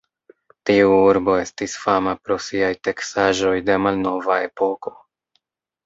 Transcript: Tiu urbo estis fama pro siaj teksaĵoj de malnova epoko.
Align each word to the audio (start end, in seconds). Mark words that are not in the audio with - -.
Tiu 0.69 0.95
urbo 1.09 1.35
estis 1.41 1.77
fama 1.83 2.15
pro 2.23 2.39
siaj 2.47 2.73
teksaĵoj 2.91 3.55
de 3.71 3.79
malnova 3.87 4.43
epoko. 4.51 4.99